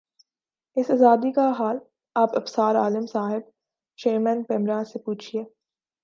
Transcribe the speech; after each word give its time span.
اس 0.77 0.91
آزادی 0.91 1.31
کا 1.31 1.51
حال 1.59 1.77
آپ 2.15 2.35
ابصار 2.35 2.75
عالم 2.75 3.05
صاحب 3.05 3.41
چیئرمین 3.99 4.43
پیمرا 4.43 4.83
سے 4.83 4.99
پوچھیے 4.99 5.43